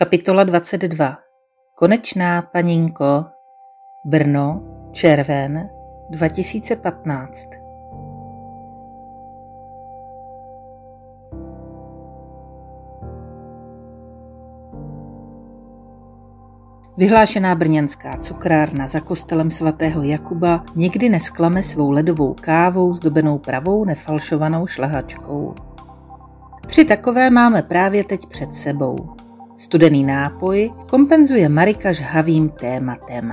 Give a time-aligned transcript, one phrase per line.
[0.00, 1.18] Kapitola 22
[1.74, 3.24] Konečná paninko
[4.04, 5.68] Brno, červen
[6.10, 7.48] 2015
[16.96, 24.66] Vyhlášená brněnská cukrárna za kostelem svatého Jakuba nikdy nesklame svou ledovou kávou zdobenou pravou nefalšovanou
[24.66, 25.54] šlahačkou.
[26.66, 29.27] Tři takové máme právě teď před sebou.
[29.58, 33.32] Studený nápoj kompenzuje Marika žhavým tématem.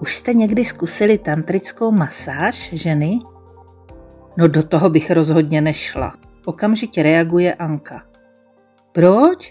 [0.00, 3.18] Už jste někdy zkusili tantrickou masáž, ženy?
[4.38, 6.12] No do toho bych rozhodně nešla.
[6.44, 8.02] Okamžitě reaguje Anka.
[8.92, 9.50] Proč?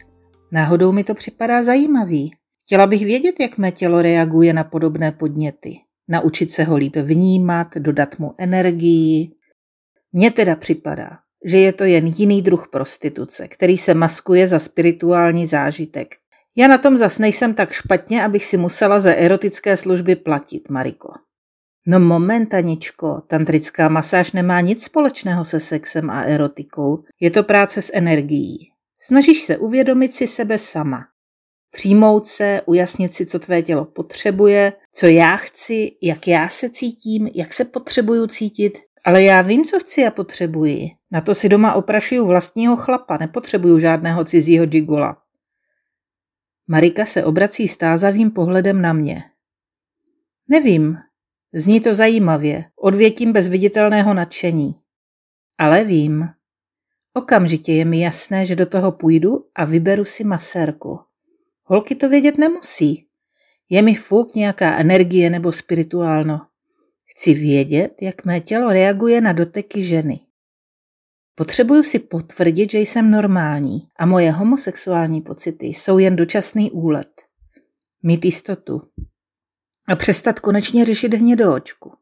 [0.51, 2.31] Náhodou mi to připadá zajímavý.
[2.61, 5.77] Chtěla bych vědět, jak mé tělo reaguje na podobné podněty.
[6.07, 9.31] Naučit se ho líp vnímat, dodat mu energii.
[10.13, 15.47] Mně teda připadá, že je to jen jiný druh prostituce, který se maskuje za spirituální
[15.47, 16.15] zážitek.
[16.55, 21.13] Já na tom zas nejsem tak špatně, abych si musela za erotické služby platit, Mariko.
[21.87, 27.03] No moment, Aničko, tantrická masáž nemá nic společného se sexem a erotikou.
[27.19, 28.71] Je to práce s energií.
[29.01, 31.01] Snažíš se uvědomit si sebe sama.
[31.71, 37.29] Přijmout se, ujasnit si, co tvé tělo potřebuje, co já chci, jak já se cítím,
[37.33, 38.77] jak se potřebuju cítit.
[39.03, 40.89] Ale já vím, co chci a potřebuji.
[41.11, 45.21] Na to si doma oprašuju vlastního chlapa, nepotřebuju žádného cizího džigola.
[46.67, 49.23] Marika se obrací stázavým pohledem na mě.
[50.47, 50.97] Nevím,
[51.53, 54.75] zní to zajímavě, odvětím bez viditelného nadšení.
[55.57, 56.29] Ale vím.
[57.13, 60.99] Okamžitě je mi jasné, že do toho půjdu a vyberu si masérku.
[61.63, 63.07] Holky to vědět nemusí.
[63.69, 66.50] Je mi fuk nějaká energie nebo spirituálno.
[67.11, 70.19] Chci vědět, jak mé tělo reaguje na doteky ženy.
[71.35, 77.21] Potřebuju si potvrdit, že jsem normální a moje homosexuální pocity jsou jen dočasný úlet.
[78.03, 78.81] Mít jistotu.
[79.87, 81.93] A přestat konečně řešit hnědoočku.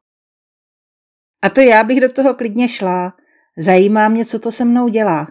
[1.42, 3.14] A to já bych do toho klidně šla.
[3.58, 5.28] Zajímá mě, co to se mnou dělá.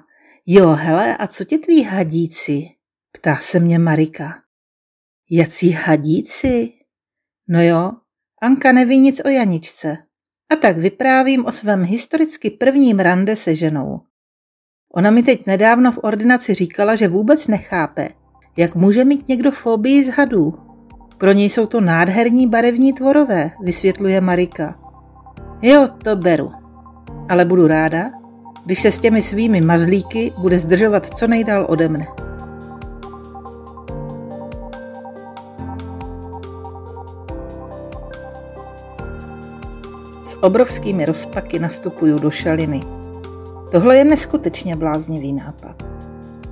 [0.46, 2.68] Jo, hele, a co ti tví hadíci?
[3.12, 4.42] Ptá se mě Marika.
[5.30, 6.72] Jací hadíci?
[7.48, 7.92] No jo,
[8.40, 9.96] Anka neví nic o Janičce.
[10.52, 14.00] A tak vyprávím o svém historicky prvním rande se ženou.
[14.94, 18.08] Ona mi teď nedávno v ordinaci říkala, že vůbec nechápe,
[18.56, 20.54] jak může mít někdo fobii z hadů.
[21.18, 24.78] Pro něj jsou to nádherní barevní tvorové, vysvětluje Marika.
[25.62, 26.50] Jo, to beru.
[27.28, 28.10] Ale budu ráda,
[28.64, 32.27] když se s těmi svými mazlíky bude zdržovat co nejdál ode mne.
[40.40, 42.82] Obrovskými rozpaky nastupuju do šaliny.
[43.72, 45.82] Tohle je neskutečně bláznivý nápad.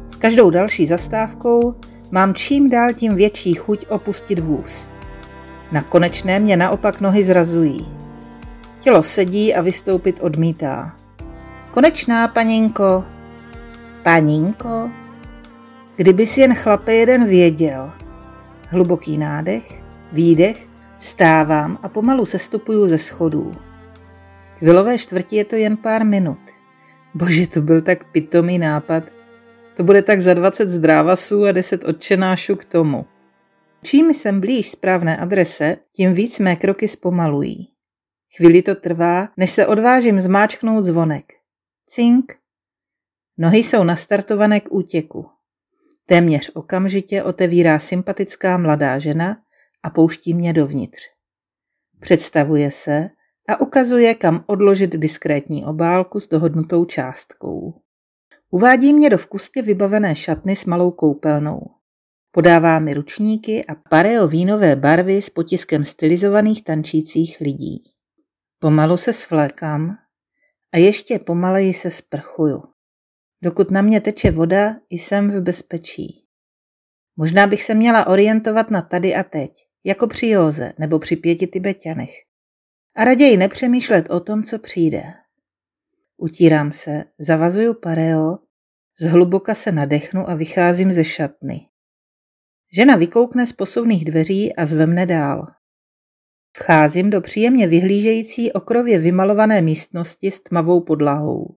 [0.09, 1.75] S každou další zastávkou
[2.11, 4.89] mám čím dál tím větší chuť opustit vůz.
[5.73, 7.89] Na konečné mě naopak nohy zrazují.
[8.81, 10.97] Tělo sedí a vystoupit odmítá.
[11.71, 13.05] Konečná, paninko.
[14.03, 14.91] Paninko?
[15.97, 17.93] Kdyby si jen chlape jeden věděl.
[18.69, 19.83] Hluboký nádech,
[20.13, 20.69] výdech,
[20.99, 23.66] stávám a pomalu sestupuju ze schodů.
[24.59, 26.41] K vilové čtvrti je to jen pár minut.
[27.15, 29.05] Bože, to byl tak pitomý nápad.
[29.77, 33.07] To bude tak za 20 zdrávasů a 10 odčenášů k tomu.
[33.83, 37.69] Čím jsem blíž správné adrese, tím víc mé kroky zpomalují.
[38.37, 41.25] Chvíli to trvá, než se odvážím zmáčknout zvonek.
[41.87, 42.35] Cink.
[43.39, 45.27] Nohy jsou nastartované k útěku.
[46.07, 49.37] Téměř okamžitě otevírá sympatická mladá žena
[49.83, 51.01] a pouští mě dovnitř.
[52.01, 53.11] Představuje se,
[53.49, 57.75] a ukazuje, kam odložit diskrétní obálku s dohodnutou částkou.
[58.51, 61.61] Uvádí mě do vkustě vybavené šatny s malou koupelnou.
[62.31, 67.83] Podává mi ručníky a pareo vínové barvy s potiskem stylizovaných tančících lidí.
[68.59, 69.97] Pomalu se svlékám
[70.73, 72.63] a ještě pomaleji se sprchuju.
[73.43, 76.25] Dokud na mě teče voda, jsem v bezpečí.
[77.17, 79.51] Možná bych se měla orientovat na tady a teď,
[79.85, 82.11] jako při józe nebo při pěti tibetianech
[82.97, 85.03] a raději nepřemýšlet o tom, co přijde.
[86.17, 88.39] Utírám se, zavazuju pareo,
[89.01, 91.69] zhluboka se nadechnu a vycházím ze šatny.
[92.73, 95.47] Žena vykoukne z posuvných dveří a zve mne dál.
[96.57, 101.55] Vcházím do příjemně vyhlížející okrově vymalované místnosti s tmavou podlahou.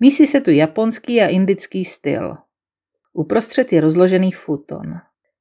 [0.00, 2.36] Mísí se tu japonský a indický styl.
[3.12, 4.94] Uprostřed je rozložený futon.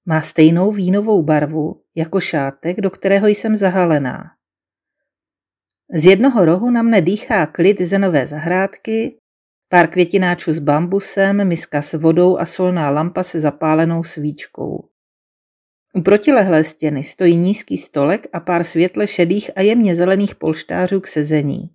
[0.05, 4.34] Má stejnou vínovou barvu jako šátek, do kterého jsem zahalená.
[5.93, 9.17] Z jednoho rohu na mne dýchá klid zenové zahrádky,
[9.69, 14.89] Pár květináčů s bambusem, miska s vodou a solná lampa se zapálenou svíčkou.
[15.93, 21.07] U protilehlé stěny stojí nízký stolek a pár světle šedých a jemně zelených polštářů k
[21.07, 21.69] sezení.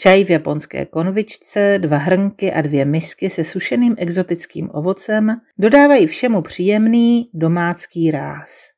[0.00, 6.42] Čaj v japonské konvičce, dva hrnky a dvě misky se sušeným exotickým ovocem dodávají všemu
[6.42, 8.68] příjemný domácký ráz.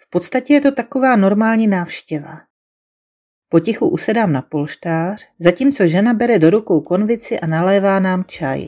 [0.00, 2.51] V podstatě je to taková normální návštěva.
[3.52, 8.66] Potichu usedám na polštář, zatímco žena bere do rukou konvici a nalévá nám čaj.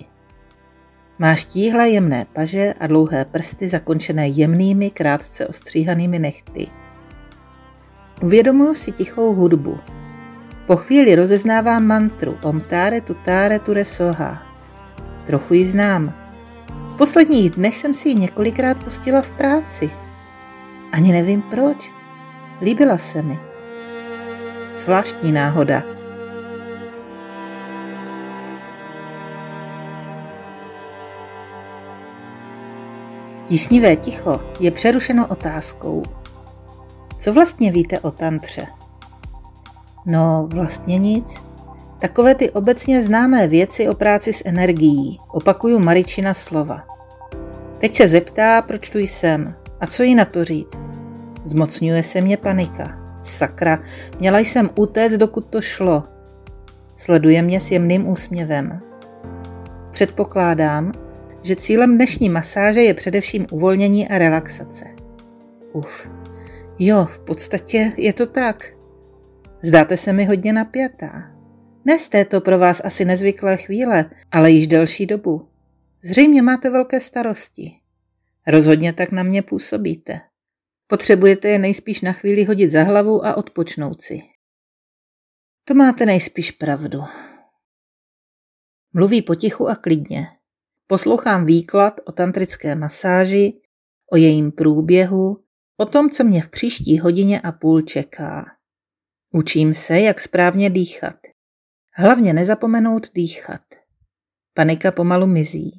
[1.19, 6.67] Má štíhlé jemné paže a dlouhé prsty zakončené jemnými, krátce ostříhanými nechty.
[8.23, 9.79] Uvědomuji si tichou hudbu.
[10.67, 14.43] Po chvíli rozeznávám mantru Omtáre tutáre ture soha.
[15.27, 16.15] Trochu ji znám.
[16.89, 19.91] V posledních dnech jsem si ji několikrát pustila v práci.
[20.93, 21.93] Ani nevím proč.
[22.61, 23.54] Líbila se mi.
[24.76, 25.82] Zvláštní náhoda.
[33.44, 36.03] Tísnivé ticho je přerušeno otázkou.
[37.19, 38.67] Co vlastně víte o tantře?
[40.06, 41.41] No, vlastně nic.
[41.99, 45.19] Takové ty obecně známé věci o práci s energií.
[45.29, 46.82] Opakuju Maričina slova.
[47.79, 50.81] Teď se zeptá, proč tu jsem a co jí na to říct.
[51.44, 53.04] Zmocňuje se mě panika.
[53.25, 53.82] Sakra,
[54.19, 56.05] měla jsem utéct, dokud to šlo.
[56.97, 58.81] Sleduje mě s jemným úsměvem.
[59.91, 60.93] Předpokládám,
[61.43, 64.85] že cílem dnešní masáže je především uvolnění a relaxace.
[65.73, 66.11] Uf,
[66.79, 68.73] jo, v podstatě je to tak.
[69.62, 71.31] Zdáte se mi hodně napjatá.
[71.85, 75.49] Ne z této pro vás asi nezvyklé chvíle, ale již delší dobu.
[76.03, 77.73] Zřejmě máte velké starosti.
[78.47, 80.21] Rozhodně tak na mě působíte.
[80.87, 84.21] Potřebujete je nejspíš na chvíli hodit za hlavu a odpočnout si.
[85.65, 87.01] To máte nejspíš pravdu.
[88.93, 90.27] Mluví potichu a klidně.
[90.87, 93.61] Poslouchám výklad o tantrické masáži,
[94.13, 95.45] o jejím průběhu,
[95.77, 98.45] o tom, co mě v příští hodině a půl čeká.
[99.33, 101.17] Učím se, jak správně dýchat.
[101.93, 103.61] Hlavně nezapomenout dýchat.
[104.55, 105.79] Panika pomalu mizí.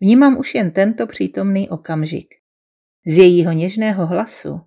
[0.00, 2.41] Vnímám už jen tento přítomný okamžik.
[3.06, 4.60] Z jejího něžného hlasu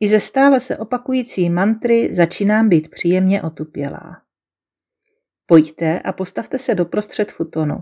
[0.00, 4.22] i ze stále se opakující mantry začínám být příjemně otupělá.
[5.46, 7.76] Pojďte a postavte se doprostřed futonu.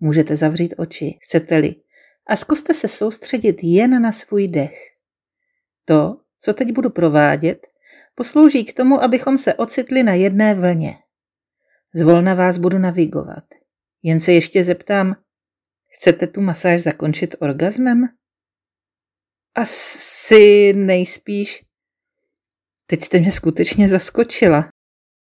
[0.00, 1.74] Můžete zavřít oči, chcete-li,
[2.26, 4.76] a zkuste se soustředit jen na svůj dech.
[5.84, 7.66] To, co teď budu provádět,
[8.14, 10.94] poslouží k tomu, abychom se ocitli na jedné vlně.
[11.94, 13.44] Zvolna vás budu navigovat.
[14.02, 15.16] Jen se ještě zeptám,
[15.88, 18.08] chcete tu masáž zakončit orgasmem?
[19.54, 21.64] Asi nejspíš.
[22.86, 24.68] Teď jste mě skutečně zaskočila.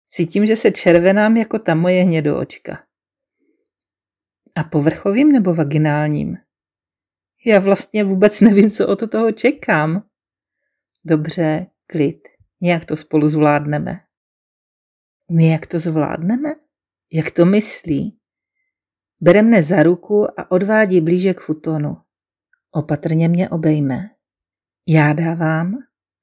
[0.08, 2.84] Cítím, že se červenám jako ta moje hnědoočka.
[4.54, 6.36] A povrchovým nebo vaginálním?
[7.46, 10.08] Já vlastně vůbec nevím, co od toho čekám.
[11.04, 12.28] Dobře, klid.
[12.60, 14.00] Nějak to spolu zvládneme.
[15.30, 16.54] Jak to zvládneme?
[17.12, 18.18] Jak to myslí?
[19.20, 21.96] Bere mne za ruku a odvádí blíže k futonu.
[22.70, 24.10] Opatrně mě obejme.
[24.86, 25.78] Já dávám,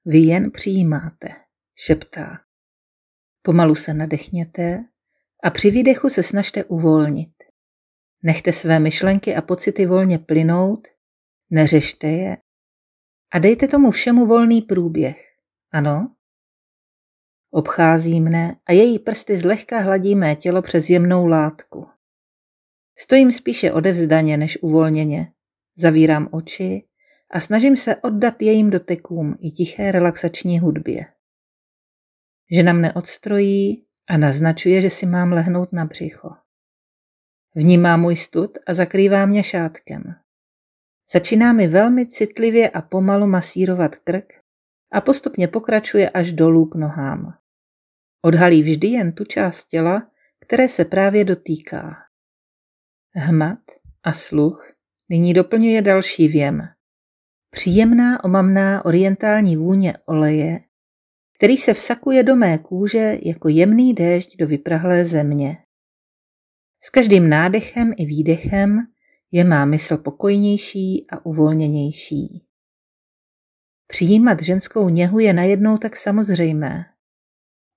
[0.06, 1.28] vy jen přijímáte,
[1.76, 2.40] šeptá.
[3.42, 4.86] Pomalu se nadechněte
[5.44, 7.34] a při výdechu se snažte uvolnit.
[8.24, 10.88] Nechte své myšlenky a pocity volně plynout,
[11.50, 12.38] neřešte je
[13.32, 15.34] a dejte tomu všemu volný průběh.
[15.72, 16.16] Ano?
[17.52, 21.88] Obchází mne a její prsty zlehka hladí mé tělo přes jemnou látku.
[22.98, 25.32] Stojím spíše odevzdaně než uvolněně.
[25.76, 26.88] Zavírám oči
[27.32, 31.06] a snažím se oddat jejím dotekům i tiché relaxační hudbě.
[32.52, 36.30] Žena mne odstrojí a naznačuje, že si mám lehnout na břicho.
[37.56, 40.04] Vnímá můj stud a zakrývá mě šátkem.
[41.14, 44.34] Začíná mi velmi citlivě a pomalu masírovat krk
[44.92, 47.34] a postupně pokračuje až dolů k nohám.
[48.22, 51.96] Odhalí vždy jen tu část těla, které se právě dotýká.
[53.16, 53.60] Hmat
[54.04, 54.74] a sluch
[55.10, 56.77] nyní doplňuje další věm.
[57.58, 60.60] Příjemná omamná orientální vůně oleje,
[61.38, 65.58] který se vsakuje do mé kůže jako jemný déšť do vyprahlé země.
[66.84, 68.78] S každým nádechem i výdechem
[69.32, 72.46] je má mysl pokojnější a uvolněnější.
[73.88, 76.86] Přijímat ženskou něhu je najednou tak samozřejmé.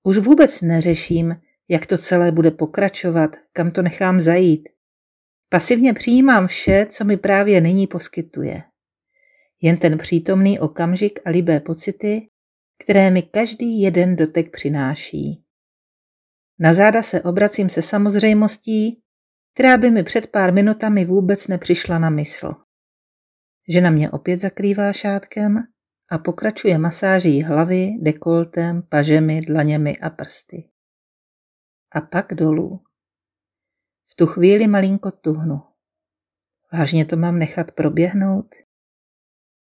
[0.03, 1.37] Už vůbec neřeším,
[1.69, 4.69] jak to celé bude pokračovat, kam to nechám zajít.
[5.49, 8.63] Pasivně přijímám vše, co mi právě nyní poskytuje
[9.61, 12.29] jen ten přítomný okamžik a libé pocity,
[12.85, 15.45] které mi každý jeden dotek přináší.
[16.59, 19.03] Na záda se obracím se samozřejmostí,
[19.55, 22.53] která by mi před pár minutami vůbec nepřišla na mysl.
[23.69, 25.57] Žena mě opět zakrývá šátkem
[26.11, 30.71] a pokračuje masáží hlavy, dekoltem, pažemi, dlaněmi a prsty.
[31.95, 32.81] A pak dolů.
[34.07, 35.61] V tu chvíli malinko tuhnu.
[36.73, 38.55] Vážně to mám nechat proběhnout?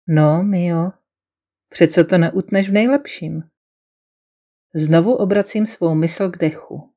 [0.08, 0.90] No, Mio,
[1.68, 3.42] přece to neutneš v nejlepším.
[4.74, 6.92] Znovu obracím svou mysl k dechu.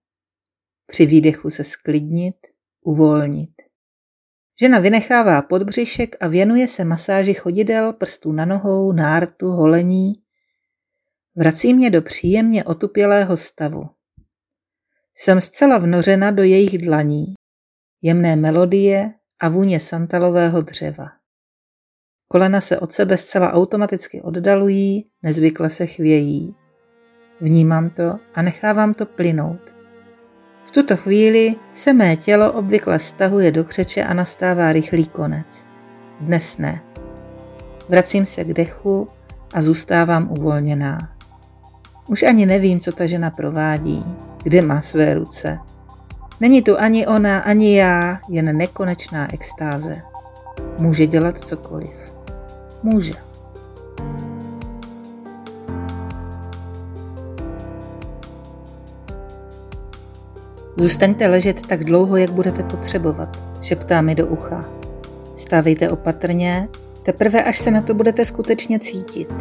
[0.86, 2.36] Při výdechu se sklidnit,
[2.82, 3.62] uvolnit.
[4.62, 10.14] Žena vynechává podbřišek a věnuje se masáži chodidel, prstů na nohou, nártu, holení.
[11.36, 13.90] Vrací mě do příjemně otupělého stavu.
[15.16, 17.26] Jsem zcela vnořena do jejich dlaní,
[18.02, 21.19] jemné melodie a vůně santalového dřeva.
[22.32, 26.56] Kolena se od sebe zcela automaticky oddalují, nezvykle se chvějí.
[27.42, 29.76] Vnímám to a nechávám to plynout.
[30.66, 35.66] V tuto chvíli se mé tělo obvykle stahuje do křeče a nastává rychlý konec.
[36.22, 36.82] Dnes ne.
[37.90, 39.08] Vracím se k dechu
[39.54, 41.16] a zůstávám uvolněná.
[42.08, 44.06] Už ani nevím, co ta žena provádí,
[44.44, 45.58] kde má své ruce.
[46.40, 50.02] Není tu ani ona, ani já, jen nekonečná extáze.
[50.78, 52.19] Může dělat cokoliv.
[52.84, 53.14] Může.
[60.78, 64.66] Zůstaňte ležet tak dlouho, jak budete potřebovat, šeptá mi do ucha.
[65.36, 66.70] Stávejte opatrně,
[67.04, 69.34] teprve až se na to budete skutečně cítit.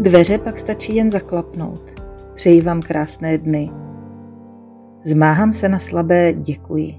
[0.00, 2.02] Dveře pak stačí jen zaklapnout.
[2.34, 3.70] Přeji vám krásné dny.
[5.04, 6.94] Zmáhám se na slabé děkuji.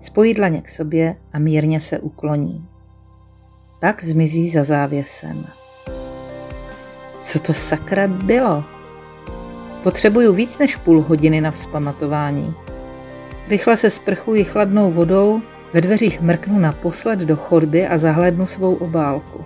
[0.00, 2.73] Spojí dlaně k sobě a mírně se ukloní.
[3.84, 5.46] Pak zmizí za závěsem.
[7.20, 8.64] Co to sakra bylo?
[9.82, 12.54] Potřebuju víc než půl hodiny na vzpamatování.
[13.48, 15.40] Rychle se sprchuji chladnou vodou,
[15.72, 19.44] ve dveřích mrknu naposled do chodby a zahlednu svou obálku.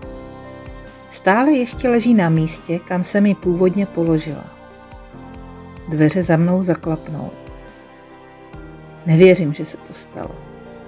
[1.08, 4.44] Stále ještě leží na místě, kam se mi původně položila.
[5.88, 7.30] Dveře za mnou zaklapnou.
[9.06, 10.34] Nevěřím, že se to stalo.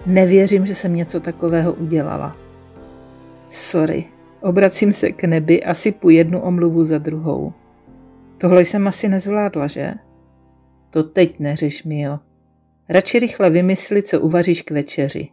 [0.06, 2.49] Nevěřím, že jsem něco takového udělala.
[3.50, 4.04] Sorry,
[4.40, 7.52] obracím se k nebi a sypu jednu omluvu za druhou.
[8.38, 9.94] Tohle jsem asi nezvládla, že?
[10.90, 12.18] To teď neřeš, Mio.
[12.88, 15.28] Radši rychle vymysli, co uvaříš k večeři.